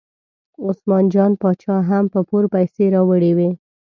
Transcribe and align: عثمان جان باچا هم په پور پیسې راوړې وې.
عثمان 0.67 1.05
جان 1.13 1.31
باچا 1.41 1.75
هم 1.89 2.05
په 2.13 2.19
پور 2.29 2.43
پیسې 2.53 2.85
راوړې 2.95 3.31
وې. 3.37 3.49